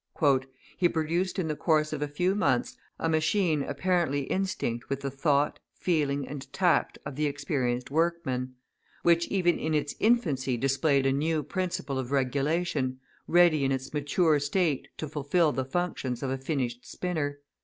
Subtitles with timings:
[0.17, 0.45] {223a}
[0.77, 5.11] "He produced in the course of a few months a machine apparently instinct with the
[5.11, 8.55] thought, feeling, and tact of the experienced workman
[9.03, 14.39] which even in its infancy displayed a new principle of regulation, ready in its mature
[14.39, 17.39] state to fulfil the functions of a finished spinner.